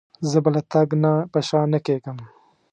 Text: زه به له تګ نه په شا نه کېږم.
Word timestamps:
زه 0.29 0.37
به 0.43 0.49
له 0.55 0.61
تګ 0.71 0.89
نه 1.03 1.11
په 1.31 1.39
شا 1.47 1.61
نه 1.73 1.79
کېږم. 1.85 2.17